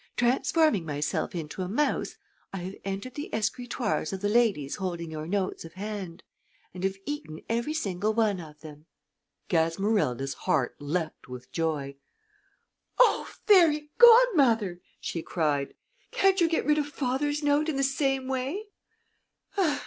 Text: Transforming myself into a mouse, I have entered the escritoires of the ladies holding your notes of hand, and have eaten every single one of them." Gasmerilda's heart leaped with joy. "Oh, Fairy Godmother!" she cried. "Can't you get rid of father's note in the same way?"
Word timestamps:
Transforming 0.17 0.83
myself 0.83 1.35
into 1.35 1.61
a 1.61 1.69
mouse, 1.69 2.15
I 2.51 2.57
have 2.63 2.75
entered 2.83 3.13
the 3.13 3.29
escritoires 3.31 4.11
of 4.11 4.21
the 4.21 4.29
ladies 4.29 4.77
holding 4.77 5.11
your 5.11 5.27
notes 5.27 5.63
of 5.63 5.73
hand, 5.73 6.23
and 6.73 6.83
have 6.83 6.97
eaten 7.05 7.41
every 7.47 7.75
single 7.75 8.11
one 8.11 8.39
of 8.39 8.61
them." 8.61 8.87
Gasmerilda's 9.47 10.33
heart 10.33 10.75
leaped 10.79 11.27
with 11.29 11.51
joy. 11.51 11.97
"Oh, 12.97 13.31
Fairy 13.45 13.91
Godmother!" 13.99 14.81
she 14.99 15.21
cried. 15.21 15.75
"Can't 16.09 16.41
you 16.41 16.49
get 16.49 16.65
rid 16.65 16.79
of 16.79 16.87
father's 16.87 17.43
note 17.43 17.69
in 17.69 17.75
the 17.77 17.83
same 17.83 18.27
way?" 18.27 18.69